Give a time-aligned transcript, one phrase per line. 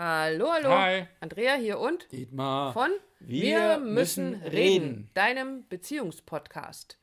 [0.00, 0.70] Hallo, hallo.
[0.70, 1.08] Hi.
[1.18, 2.72] Andrea hier und Dietmar.
[2.72, 5.10] von Wir müssen reden.
[5.14, 7.00] deinem Beziehungspodcast.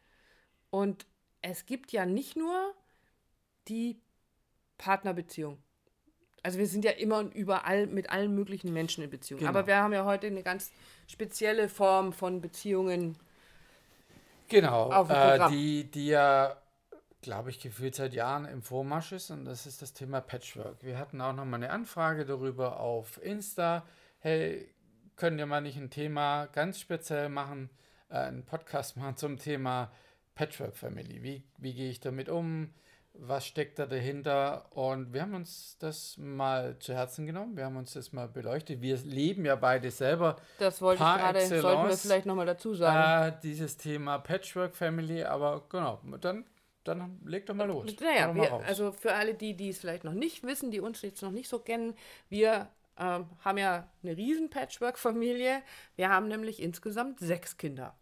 [0.70, 1.05] Und
[1.42, 2.73] es gibt ja nicht nur
[3.68, 4.00] die
[4.78, 5.58] Partnerbeziehung.
[6.42, 9.39] Also wir sind ja immer und überall mit allen möglichen Menschen in Beziehung.
[9.39, 9.49] Genau.
[9.49, 10.71] Aber wir haben ja heute eine ganz
[11.05, 13.17] spezielle Form von Beziehungen.
[14.47, 14.89] Genau.
[14.89, 15.51] Auf dem äh, Programm.
[15.51, 16.55] die, die ja,
[17.26, 19.30] glaube ich, gefühlt seit Jahren im Vormarsch ist.
[19.31, 20.77] Und das ist das Thema Patchwork.
[20.81, 23.84] Wir hatten auch noch mal eine Anfrage darüber auf Insta.
[24.20, 24.73] Hey,
[25.17, 27.70] können wir mal nicht ein Thema ganz speziell machen,
[28.09, 29.91] äh, einen Podcast machen zum Thema
[30.36, 31.22] Patchwork Family?
[31.23, 32.73] Wie, wie gehe ich damit um?
[33.17, 34.66] Was steckt da dahinter?
[34.76, 37.55] Und wir haben uns das mal zu Herzen genommen.
[37.55, 38.81] Wir haben uns das mal beleuchtet.
[38.81, 42.02] Wir leben ja beide selber Das wollte Par ich gerade, sollten wir excellence.
[42.02, 43.34] vielleicht nochmal dazu sagen.
[43.34, 46.44] äh, dieses Thema Patchwork Family, aber genau, dann,
[46.88, 47.95] dann leg doch mal los.
[47.99, 51.02] Naja, mal wir, also für alle, die, die es vielleicht noch nicht wissen, die uns
[51.02, 51.95] jetzt noch nicht so kennen,
[52.30, 55.61] wir ähm, haben ja eine riesen Patchwork-Familie.
[55.95, 57.95] Wir haben nämlich insgesamt sechs Kinder.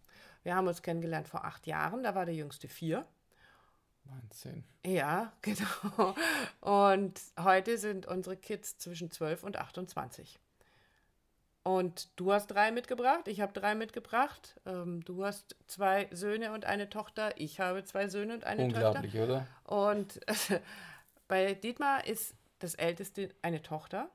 [0.43, 3.07] Wir haben uns kennengelernt vor acht Jahren, da war der jüngste vier.
[4.05, 4.63] Wahnsinn.
[4.85, 6.15] Ja, genau.
[6.59, 10.39] Und heute sind unsere Kids zwischen 12 und 28.
[11.63, 14.59] Und du hast drei mitgebracht, ich habe drei mitgebracht.
[14.65, 18.87] Ähm, du hast zwei Söhne und eine Tochter, ich habe zwei Söhne und eine Tochter.
[18.87, 19.47] Unglaublich, oder?
[19.63, 20.19] Und
[21.27, 24.09] bei Dietmar ist das Älteste eine Tochter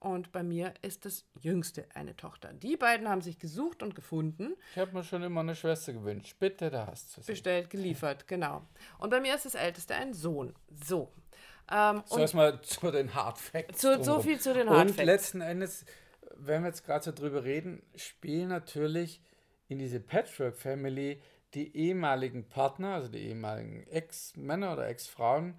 [0.00, 2.52] und bei mir ist das Jüngste eine Tochter.
[2.52, 6.36] Die beiden haben sich gesucht und gefunden, Ich habe mir schon immer eine Schwester gewünscht.
[6.38, 7.32] Bitte, da hast du sie.
[7.32, 8.62] bestellt, geliefert, genau.
[8.98, 10.54] Und bei mir ist das Älteste ein Sohn.
[10.84, 11.10] So.
[11.70, 13.78] Ähm, So und erstmal zu den Hard Facts.
[13.80, 15.06] Zu- so viel zu den Hard Und Facts.
[15.06, 15.84] letzten Endes,
[16.38, 19.20] wenn wir jetzt gerade so drüber reden, spielen natürlich
[19.68, 21.20] in diese Patchwork Family
[21.54, 25.58] die ehemaligen Partner, also die ehemaligen Ex-Männer oder Ex-Frauen,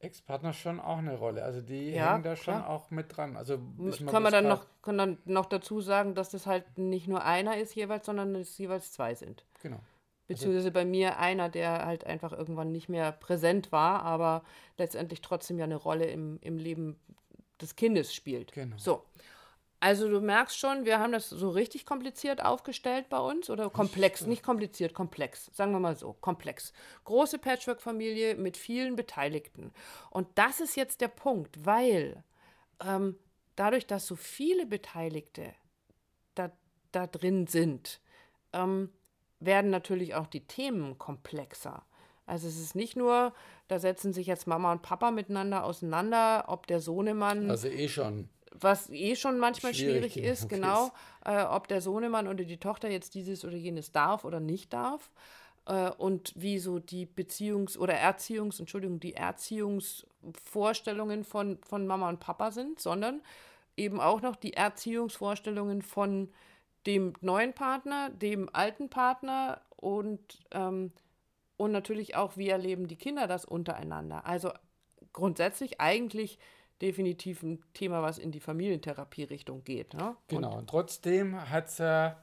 [0.00, 1.42] Ex-Partner schon auch eine Rolle.
[1.42, 2.68] Also die Ja, hängen da schon klar.
[2.68, 3.36] auch mit dran.
[3.36, 3.58] Also
[4.06, 7.56] kann man dann noch, kann dann noch dazu sagen, dass das halt nicht nur einer
[7.56, 9.44] ist jeweils, sondern es jeweils zwei sind.
[9.62, 9.80] Genau.
[10.28, 14.44] Beziehungsweise bei mir einer, der halt einfach irgendwann nicht mehr präsent war, aber
[14.76, 17.00] letztendlich trotzdem ja eine Rolle im, im Leben
[17.60, 18.52] des Kindes spielt.
[18.52, 18.76] Genau.
[18.76, 19.02] So.
[19.80, 24.26] Also du merkst schon, wir haben das so richtig kompliziert aufgestellt bei uns oder komplex,
[24.26, 26.72] nicht kompliziert, komplex, sagen wir mal so, komplex.
[27.04, 29.72] Große Patchwork-Familie mit vielen Beteiligten.
[30.10, 32.24] Und das ist jetzt der Punkt, weil
[32.84, 33.16] ähm,
[33.54, 35.52] dadurch, dass so viele Beteiligte
[36.34, 36.50] da,
[36.90, 38.00] da drin sind,
[38.52, 38.90] ähm,
[39.38, 41.84] werden natürlich auch die Themen komplexer.
[42.26, 43.32] Also es ist nicht nur,
[43.68, 48.28] da setzen sich jetzt Mama und Papa miteinander auseinander, ob der Sohnemann, Also eh schon.
[48.60, 50.92] Was eh schon manchmal schwierig schwierig, ist, genau, ist.
[51.26, 55.10] äh, ob der Sohnemann oder die Tochter jetzt dieses oder jenes darf oder nicht darf.
[55.66, 62.20] Äh, und wie so die Beziehungs- oder Erziehungs-, Entschuldigung, die Erziehungsvorstellungen von, von Mama und
[62.20, 63.20] Papa sind, sondern
[63.76, 66.32] eben auch noch die Erziehungsvorstellungen von
[66.86, 70.92] dem neuen Partner, dem alten Partner und, ähm,
[71.56, 74.26] und natürlich auch, wie erleben die Kinder das untereinander.
[74.26, 74.52] Also
[75.12, 76.38] grundsätzlich eigentlich
[76.80, 79.94] definitiv ein Thema, was in die Familientherapie-Richtung geht.
[79.94, 80.16] Ne?
[80.28, 80.58] Genau.
[80.58, 82.16] Und trotzdem hat ja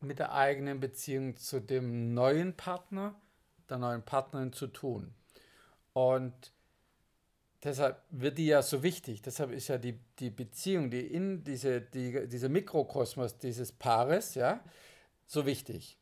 [0.00, 3.14] mit der eigenen Beziehung zu dem neuen Partner,
[3.68, 5.14] der neuen Partnerin zu tun.
[5.92, 6.52] Und
[7.64, 9.22] deshalb wird die ja so wichtig.
[9.22, 14.60] Deshalb ist ja die, die Beziehung, die in diese, die, dieser Mikrokosmos dieses Paares, ja,
[15.26, 15.98] so wichtig.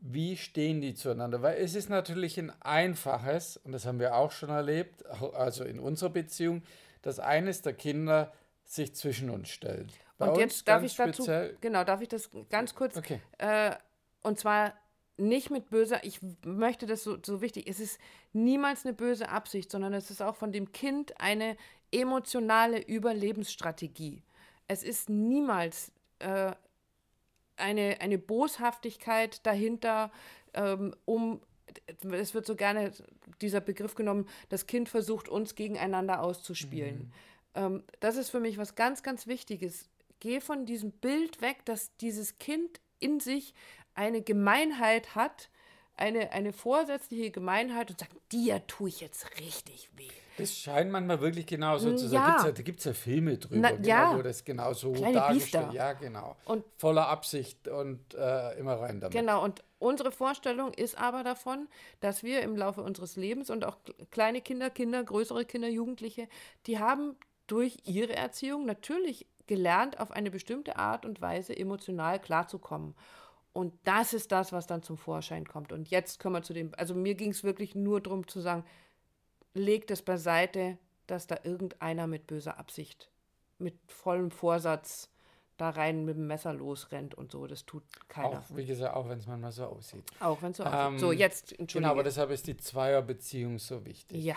[0.00, 1.42] Wie stehen die zueinander?
[1.42, 5.78] Weil es ist natürlich ein einfaches, und das haben wir auch schon erlebt, also in
[5.78, 6.62] unserer Beziehung,
[7.02, 8.32] dass eines der Kinder
[8.64, 9.92] sich zwischen uns stellt.
[10.18, 11.26] Bei Und jetzt darf ich dazu,
[11.60, 13.20] genau, darf ich das ganz kurz, Okay.
[13.38, 13.74] äh,
[14.22, 14.74] und zwar
[15.16, 17.98] nicht mit böser, ich möchte das so, so wichtig, es ist
[18.32, 21.56] niemals eine böse Absicht, sondern es ist auch von dem Kind eine
[21.90, 24.22] emotionale Überlebensstrategie.
[24.68, 26.52] Es ist niemals äh,
[27.56, 30.10] eine, eine Boshaftigkeit dahinter,
[30.54, 31.40] ähm, um,
[32.10, 32.92] es wird so gerne
[33.42, 37.12] dieser Begriff genommen, das Kind versucht uns gegeneinander auszuspielen.
[37.54, 39.88] Ähm, das ist für mich was ganz, ganz Wichtiges.
[40.20, 43.54] Geh von diesem Bild weg, dass dieses Kind in sich
[43.94, 45.50] eine Gemeinheit hat,
[45.96, 50.08] eine, eine vorsätzliche Gemeinheit und sagt, dir tue ich jetzt richtig weh.
[50.38, 52.20] Das scheint manchmal wirklich genauso zu sein.
[52.20, 52.38] Ja.
[52.40, 54.16] Da ja, gibt es ja Filme drüber, Na, genau, ja.
[54.16, 55.76] wo das genau so Kleine dargestellt Biester.
[55.76, 56.36] Ja, genau.
[56.46, 59.12] Und- Voller Absicht und äh, immer rein damit.
[59.12, 61.68] Genau, und unsere Vorstellung ist aber davon,
[62.00, 63.76] dass wir im Laufe unseres Lebens und auch
[64.10, 66.28] kleine Kinder, Kinder, größere Kinder, Jugendliche,
[66.66, 67.16] die haben
[67.46, 72.94] durch ihre Erziehung natürlich gelernt, auf eine bestimmte Art und Weise emotional klarzukommen.
[73.52, 75.72] Und das ist das, was dann zum Vorschein kommt.
[75.72, 78.64] Und jetzt kommen wir zu dem, also mir ging es wirklich nur darum zu sagen,
[79.54, 83.10] legt es beiseite, dass da irgendeiner mit böser Absicht
[83.58, 85.08] mit vollem Vorsatz
[85.58, 87.46] da rein mit dem Messer losrennt und so.
[87.46, 88.40] Das tut keiner.
[88.40, 90.04] Auch, wie gesagt, auch wenn es manchmal so aussieht.
[90.18, 91.00] Auch wenn es so Ähm, aussieht.
[91.00, 91.82] So, jetzt, Entschuldigung.
[91.82, 94.24] Genau, aber deshalb ist die Zweierbeziehung so wichtig.
[94.24, 94.36] Ja,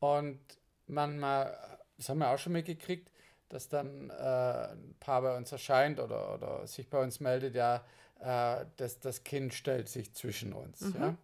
[0.00, 0.40] Und
[0.88, 1.56] manchmal,
[1.96, 3.10] das haben wir auch schon mitgekriegt,
[3.48, 7.84] dass dann äh, ein Paar bei uns erscheint oder, oder sich bei uns meldet, ja,
[8.20, 10.80] äh, das, das Kind stellt sich zwischen uns.
[10.98, 11.16] Ja?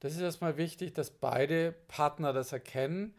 [0.00, 3.14] Das ist erstmal wichtig, dass beide Partner das erkennen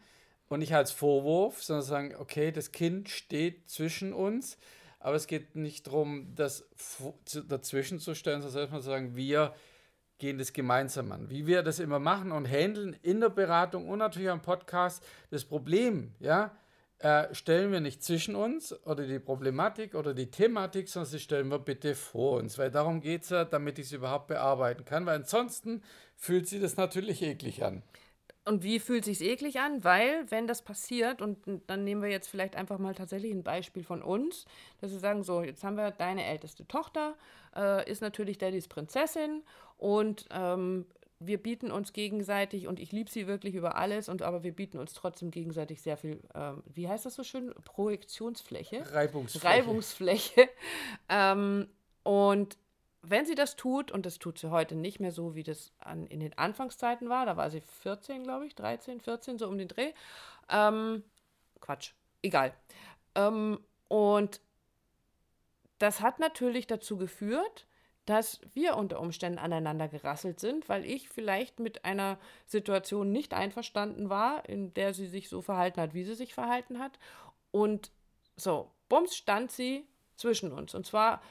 [0.48, 4.58] und nicht als Vorwurf, sondern sagen, okay, das Kind steht zwischen uns,
[4.98, 6.68] aber es geht nicht darum, das
[7.48, 9.54] dazwischen zu stellen, sondern erstmal zu sagen, wir
[10.18, 11.30] gehen das gemeinsam an.
[11.30, 15.04] Wie wir das immer machen und handeln in der Beratung und natürlich am Podcast.
[15.30, 16.56] Das Problem, ja,
[17.02, 21.48] äh, stellen wir nicht zwischen uns oder die Problematik oder die Thematik, sondern sie stellen
[21.48, 25.04] wir bitte vor uns, weil darum geht es ja, damit ich es überhaupt bearbeiten kann,
[25.04, 25.82] weil ansonsten
[26.16, 27.82] fühlt sich das natürlich eklig an.
[28.44, 29.82] Und wie fühlt sich eklig an?
[29.82, 31.38] Weil, wenn das passiert, und
[31.68, 34.46] dann nehmen wir jetzt vielleicht einfach mal tatsächlich ein Beispiel von uns,
[34.80, 37.16] dass wir sagen, so, jetzt haben wir deine älteste Tochter,
[37.56, 39.42] äh, ist natürlich Daddys Prinzessin
[39.76, 40.86] und ähm,
[41.26, 44.78] wir bieten uns gegenseitig, und ich liebe sie wirklich über alles, und aber wir bieten
[44.78, 47.52] uns trotzdem gegenseitig sehr viel, ähm, wie heißt das so schön?
[47.64, 48.84] Projektionsfläche.
[48.92, 49.46] Reibungsfläche.
[49.46, 50.48] Reibungsfläche.
[51.08, 51.68] ähm,
[52.02, 52.58] und
[53.02, 56.06] wenn sie das tut, und das tut sie heute nicht mehr so, wie das an,
[56.06, 59.68] in den Anfangszeiten war, da war sie 14, glaube ich, 13, 14, so um den
[59.68, 59.92] Dreh.
[60.48, 61.02] Ähm,
[61.60, 61.92] Quatsch,
[62.22, 62.54] egal.
[63.14, 63.58] Ähm,
[63.88, 64.40] und
[65.78, 67.66] das hat natürlich dazu geführt,
[68.04, 74.08] dass wir unter Umständen aneinander gerasselt sind, weil ich vielleicht mit einer Situation nicht einverstanden
[74.08, 76.98] war, in der sie sich so verhalten hat, wie sie sich verhalten hat.
[77.52, 77.92] Und
[78.36, 80.74] so, bums stand sie zwischen uns.
[80.74, 81.22] Und zwar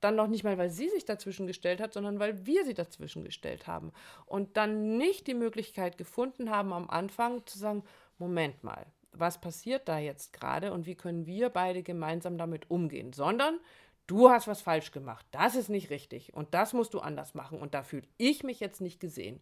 [0.00, 3.24] dann noch nicht mal, weil sie sich dazwischen gestellt hat, sondern weil wir sie dazwischen
[3.24, 3.92] gestellt haben.
[4.26, 7.84] Und dann nicht die Möglichkeit gefunden haben, am Anfang zu sagen,
[8.18, 13.12] Moment mal, was passiert da jetzt gerade und wie können wir beide gemeinsam damit umgehen,
[13.12, 13.58] sondern
[14.06, 17.58] du hast was falsch gemacht, das ist nicht richtig und das musst du anders machen
[17.58, 19.40] und da fühle ich mich jetzt nicht gesehen.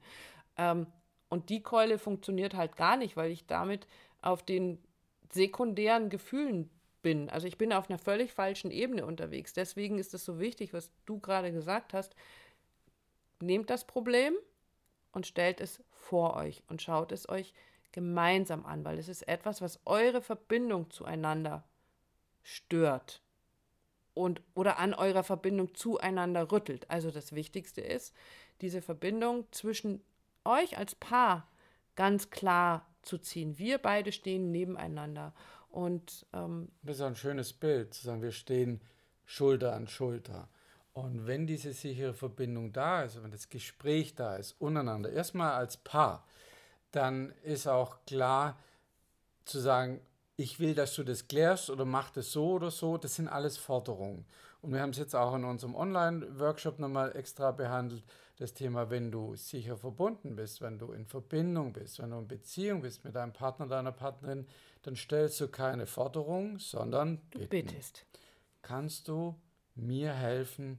[0.56, 0.86] Ähm,
[1.28, 3.86] und die Keule funktioniert halt gar nicht, weil ich damit
[4.20, 4.78] auf den
[5.30, 6.68] sekundären Gefühlen
[7.00, 7.30] bin.
[7.30, 9.52] Also ich bin auf einer völlig falschen Ebene unterwegs.
[9.52, 12.14] Deswegen ist es so wichtig, was du gerade gesagt hast.
[13.40, 14.34] Nehmt das Problem
[15.12, 17.54] und stellt es vor euch und schaut es euch
[17.92, 21.64] gemeinsam an, weil es ist etwas, was eure Verbindung zueinander
[22.42, 23.22] stört
[24.14, 26.90] und oder an eurer Verbindung zueinander rüttelt.
[26.90, 28.14] Also das Wichtigste ist,
[28.60, 30.02] diese Verbindung zwischen
[30.44, 31.48] euch als Paar
[31.96, 33.58] ganz klar zu ziehen.
[33.58, 35.34] Wir beide stehen nebeneinander
[35.70, 38.80] und ähm, Das ist ein schönes Bild, zu sagen, wir stehen
[39.24, 40.48] Schulter an Schulter.
[40.92, 45.78] Und wenn diese sichere Verbindung da ist, wenn das Gespräch da ist, untereinander, erstmal als
[45.78, 46.26] Paar,
[46.90, 48.58] dann ist auch klar
[49.46, 50.00] zu sagen,
[50.36, 53.58] ich will, dass du das klärst oder mach das so oder so, das sind alles
[53.58, 54.24] Forderungen.
[54.60, 58.04] Und wir haben es jetzt auch in unserem Online-Workshop nochmal extra behandelt,
[58.38, 62.28] das Thema, wenn du sicher verbunden bist, wenn du in Verbindung bist, wenn du in
[62.28, 64.46] Beziehung bist mit deinem Partner, deiner Partnerin,
[64.82, 67.68] dann stellst du keine Forderung, sondern du Bitten.
[67.68, 68.04] bittest.
[68.62, 69.36] Kannst du
[69.74, 70.78] mir helfen,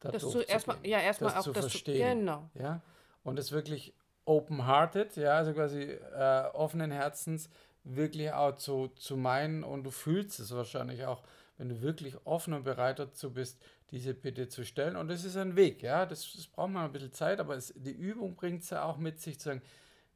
[0.00, 2.18] da Das zu durchzugehen, erstmal, ja, erstmal das auch zu das verstehen?
[2.20, 2.50] genau.
[2.54, 2.80] Ja?
[3.22, 3.94] Und es wirklich
[4.24, 7.50] open-hearted, ja, also quasi äh, offenen Herzens,
[7.84, 11.22] wirklich auch zu, zu meinen und du fühlst es wahrscheinlich auch,
[11.58, 14.96] wenn du wirklich offen und bereit dazu bist, diese Bitte zu stellen.
[14.96, 17.72] Und das ist ein Weg, ja, das, das braucht man ein bisschen Zeit, aber es,
[17.76, 19.62] die Übung bringt es ja auch mit sich zu sagen,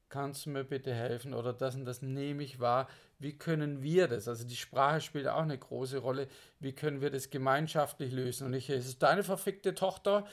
[0.08, 2.88] kannst du mir bitte helfen oder das und das nehme ich wahr.
[3.18, 4.28] Wie können wir das?
[4.28, 6.28] Also die Sprache spielt auch eine große Rolle.
[6.60, 8.46] Wie können wir das gemeinschaftlich lösen?
[8.46, 10.26] Und nicht, es ist deine verfickte Tochter,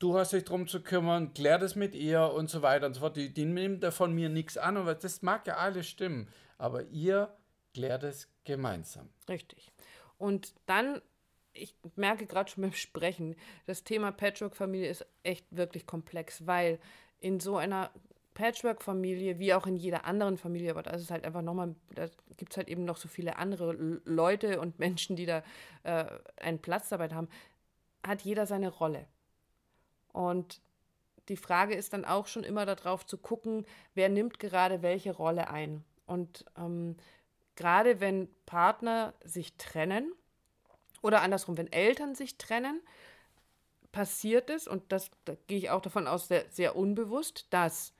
[0.00, 3.00] du hast dich darum zu kümmern, klär das mit ihr und so weiter und so
[3.00, 3.16] fort.
[3.16, 6.28] Die, die nimmt da von mir nichts an, aber das mag ja alles stimmen.
[6.58, 7.32] Aber ihr
[7.72, 9.08] klärt es gemeinsam.
[9.28, 9.70] Richtig.
[10.18, 11.00] Und dann,
[11.52, 16.80] ich merke gerade schon beim Sprechen, das Thema Patchwork-Familie ist echt wirklich komplex, weil
[17.20, 17.90] in so einer
[18.34, 22.52] Patchwork-Familie, wie auch in jeder anderen Familie, aber das ist halt einfach nochmal, da gibt
[22.52, 23.72] es halt eben noch so viele andere
[24.04, 25.42] Leute und Menschen, die da
[25.82, 26.06] äh,
[26.38, 27.28] einen Platz dabei haben,
[28.06, 29.06] hat jeder seine Rolle.
[30.12, 30.60] Und
[31.28, 33.64] die Frage ist dann auch schon immer darauf zu gucken,
[33.94, 35.84] wer nimmt gerade welche Rolle ein.
[36.06, 36.96] Und ähm,
[37.56, 40.12] gerade wenn Partner sich trennen
[41.02, 42.80] oder andersrum, wenn Eltern sich trennen,
[43.92, 47.92] passiert es, und das da gehe ich auch davon aus, sehr, sehr unbewusst, dass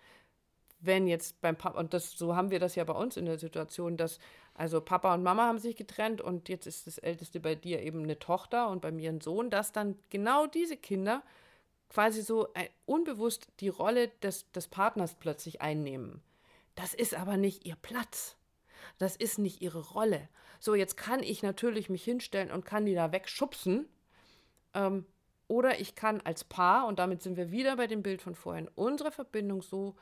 [0.80, 3.38] wenn jetzt beim Papa, und das, so haben wir das ja bei uns in der
[3.38, 4.18] Situation, dass
[4.54, 8.02] also Papa und Mama haben sich getrennt und jetzt ist das Älteste bei dir eben
[8.02, 11.22] eine Tochter und bei mir ein Sohn, dass dann genau diese Kinder
[11.90, 16.22] quasi so äh, unbewusst die Rolle des, des Partners plötzlich einnehmen.
[16.76, 18.36] Das ist aber nicht ihr Platz,
[18.98, 20.28] Das ist nicht ihre Rolle.
[20.60, 23.86] So, jetzt kann ich natürlich mich hinstellen und kann die da wegschubsen.
[24.72, 25.04] Ähm,
[25.48, 28.70] oder ich kann als Paar, und damit sind wir wieder bei dem Bild von vorhin,
[28.76, 29.96] unsere Verbindung so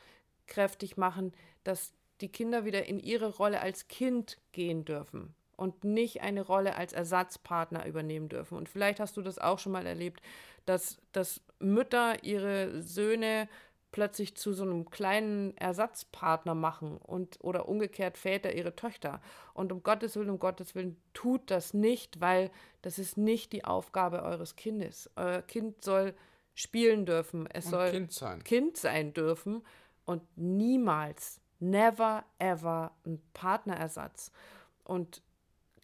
[0.47, 1.33] kräftig machen,
[1.65, 6.77] dass die Kinder wieder in ihre Rolle als Kind gehen dürfen und nicht eine Rolle
[6.77, 8.59] als Ersatzpartner übernehmen dürfen.
[8.59, 10.21] Und vielleicht hast du das auch schon mal erlebt,
[10.67, 13.49] dass, dass Mütter ihre Söhne
[13.91, 19.21] plötzlich zu so einem kleinen Ersatzpartner machen und oder umgekehrt Väter ihre Töchter.
[19.55, 22.51] Und um Gottes Willen, um Gottes Willen, tut das nicht, weil
[22.83, 25.11] das ist nicht die Aufgabe eures Kindes.
[25.17, 26.15] Euer Kind soll
[26.55, 28.45] spielen dürfen, es und soll kind sein.
[28.45, 29.63] kind sein dürfen
[30.05, 34.33] und niemals, never ever ein Partnerersatz.
[34.85, 35.23] Und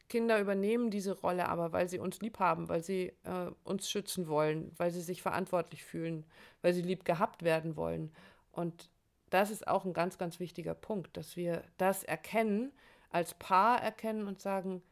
[0.08, 4.28] Kinder übernehmen diese Rolle aber, weil sie uns lieb haben, weil sie äh, uns schützen
[4.28, 6.25] wollen, weil sie sich verantwortlich fühlen,
[6.62, 8.12] weil sie lieb gehabt werden wollen.
[8.52, 8.90] Und
[9.30, 12.73] das ist auch ein ganz, ganz wichtiger Punkt, dass wir das erkennen,
[13.11, 14.82] als Paar erkennen und sagen,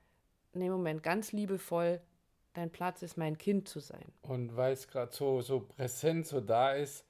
[0.52, 2.00] nee, Moment, ganz liebevoll,
[2.54, 4.12] dein Platz ist mein Kind zu sein.
[4.22, 7.04] Und weil es gerade so, so präsent so da ist,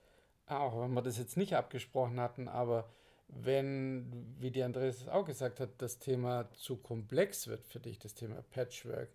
[0.46, 2.88] auch wenn wir das jetzt nicht abgesprochen hatten, aber
[3.28, 8.14] wenn, wie die Andreas auch gesagt hat, das Thema zu komplex wird für dich, das
[8.14, 9.08] Thema Patchwork,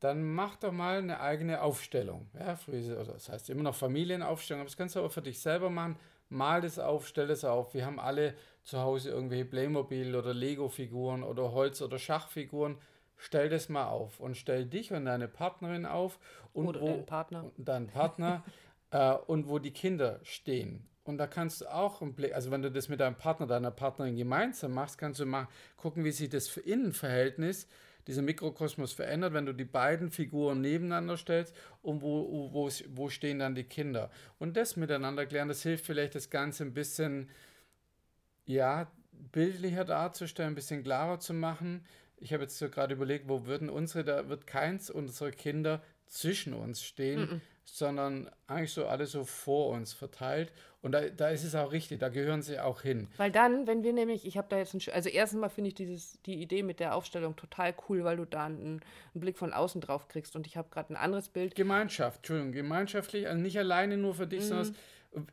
[0.00, 2.28] dann mach doch mal eine eigene Aufstellung.
[2.38, 5.40] Ja, früher, oder das heißt immer noch Familienaufstellung, aber das kannst du auch für dich
[5.40, 5.96] selber machen.
[6.28, 7.72] Mal das auf, stell das auf.
[7.74, 8.34] Wir haben alle
[8.64, 12.78] zu Hause irgendwelche Playmobil oder Lego-Figuren oder Holz- oder Schachfiguren.
[13.16, 16.18] Stell das mal auf und stell dich und deine Partnerin auf
[16.52, 17.52] und oder wo, deinen Partner.
[17.56, 18.42] Deinen Partner
[18.90, 20.88] äh, und wo die Kinder stehen.
[21.04, 23.72] Und da kannst du auch einen Blick, also wenn du das mit deinem Partner, deiner
[23.72, 27.66] Partnerin gemeinsam machst, kannst du mal gucken, wie sich das Innenverhältnis,
[28.06, 33.38] dieser Mikrokosmos verändert, wenn du die beiden Figuren nebeneinander stellst und wo, wo, wo stehen
[33.38, 34.10] dann die Kinder.
[34.38, 37.30] Und das miteinander klären, das hilft vielleicht das Ganze ein bisschen,
[38.46, 38.90] ja,
[39.30, 41.84] bildlicher darzustellen, ein bisschen klarer zu machen.
[42.16, 45.82] Ich habe jetzt so gerade überlegt, wo würden unsere, da wird keins unserer Kinder
[46.12, 47.40] zwischen uns stehen, mm -mm.
[47.64, 50.52] sondern eigentlich so alle so vor uns verteilt.
[50.82, 53.08] Und da, da ist es auch richtig, da gehören sie auch hin.
[53.16, 55.74] Weil dann, wenn wir nämlich, ich habe da jetzt ein, also erstens mal finde ich
[55.74, 58.60] dieses, die Idee mit der Aufstellung total cool, weil du da einen,
[59.14, 61.54] einen Blick von außen drauf kriegst und ich habe gerade ein anderes Bild.
[61.54, 64.48] Gemeinschaft, Entschuldigung, gemeinschaftlich, also nicht alleine nur für dich, mhm.
[64.48, 64.76] sondern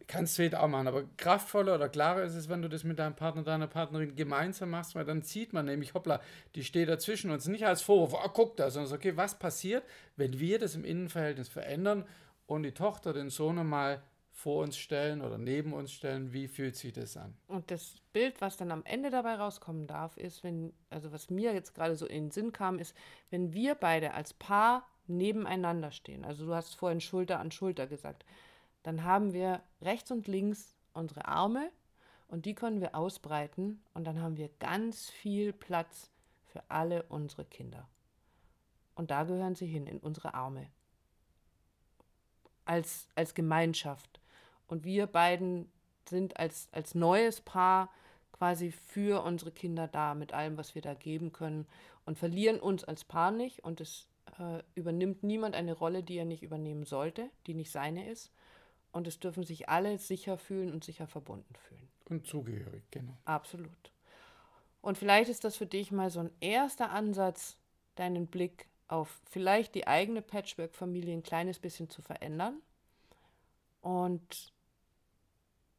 [0.08, 3.16] kannst du auch machen, aber kraftvoller oder klarer ist es, wenn du das mit deinem
[3.16, 6.20] Partner, deiner Partnerin gemeinsam machst, weil dann sieht man nämlich, hoppla,
[6.56, 9.84] die steht dazwischen uns nicht als Vorwurf, oh, guck da, sondern so, okay, was passiert,
[10.18, 12.06] wenn wir das im Innenverhältnis verändern
[12.46, 16.76] und die Tochter den Sohn mal vor uns stellen oder neben uns stellen, wie fühlt
[16.76, 17.36] sich das an?
[17.48, 21.54] Und das Bild, was dann am Ende dabei rauskommen darf, ist, wenn, also was mir
[21.54, 22.96] jetzt gerade so in den Sinn kam, ist,
[23.32, 28.24] wenn wir beide als Paar nebeneinander stehen, also du hast vorhin Schulter an Schulter gesagt,
[28.90, 31.70] dann haben wir rechts und links unsere Arme
[32.28, 36.10] und die können wir ausbreiten und dann haben wir ganz viel Platz
[36.48, 37.88] für alle unsere Kinder.
[38.96, 40.72] Und da gehören sie hin, in unsere Arme.
[42.66, 44.20] Als, als Gemeinschaft.
[44.66, 45.72] Und wir beiden
[46.08, 47.92] sind als, als neues Paar
[48.32, 51.68] quasi für unsere Kinder da mit allem, was wir da geben können
[52.08, 54.08] und verlieren uns als Paar nicht und es
[54.40, 58.32] äh, übernimmt niemand eine Rolle, die er nicht übernehmen sollte, die nicht seine ist.
[58.92, 61.88] Und es dürfen sich alle sicher fühlen und sicher verbunden fühlen.
[62.10, 63.18] Und zugehörig, genau.
[63.26, 63.92] Absolut.
[64.82, 67.58] Und vielleicht ist das für dich mal so ein erster Ansatz,
[67.96, 72.62] deinen Blick auf vielleicht die eigene Patchwork-Familie ein kleines bisschen zu verändern
[73.82, 74.54] und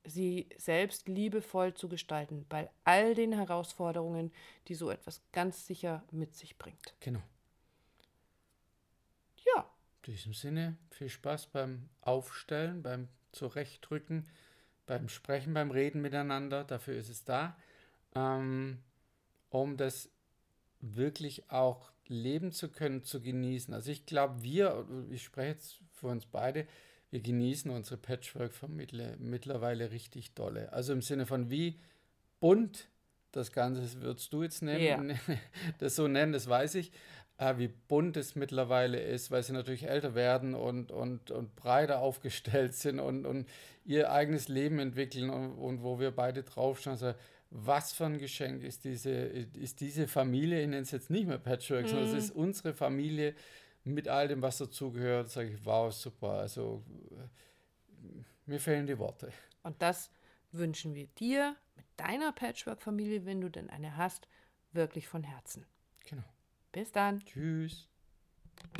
[0.05, 4.33] sie selbst liebevoll zu gestalten, bei all den Herausforderungen,
[4.69, 6.95] die so etwas ganz sicher mit sich bringt.
[7.01, 7.21] Genau.
[10.03, 14.27] In diesem Sinne, viel Spaß beim Aufstellen, beim Zurechtrücken,
[14.87, 16.65] beim Sprechen, beim Reden miteinander.
[16.65, 17.57] Dafür ist es da,
[18.15, 18.79] ähm,
[19.51, 20.11] um das
[20.81, 23.73] wirklich auch leben zu können, zu genießen.
[23.75, 26.67] Also ich glaube, wir, ich spreche jetzt für uns beide,
[27.11, 30.73] wir genießen unsere Patchwork-Familie mittlerweile richtig dolle.
[30.73, 31.79] Also im Sinne von wie
[32.41, 32.89] bunt
[33.33, 35.39] das Ganze würdest du jetzt nennen, yeah.
[35.79, 36.91] das so nennen, das weiß ich,
[37.41, 42.01] äh, wie bunt es mittlerweile ist, weil sie natürlich älter werden und, und, und breiter
[42.01, 43.49] aufgestellt sind und, und
[43.85, 46.93] ihr eigenes Leben entwickeln und, und wo wir beide draufschauen.
[46.93, 47.15] Also,
[47.53, 51.39] was für ein Geschenk ist diese, ist diese Familie, ich nenne es jetzt nicht mehr
[51.39, 51.89] Patchwork, mm.
[51.89, 52.19] sondern es mhm.
[52.19, 53.35] ist unsere Familie,
[53.83, 56.33] mit all dem, was dazugehört, sage ich, wow, super.
[56.33, 56.85] Also
[58.47, 59.33] mir fehlen die Worte.
[59.63, 60.11] Und das
[60.53, 64.29] wünschen wir dir mit deiner Patchwork-Familie, wenn du denn eine hast,
[64.73, 65.67] wirklich von Herzen.
[66.05, 66.23] Genau.
[66.73, 67.21] Bis dann.
[67.25, 67.90] Tschüss.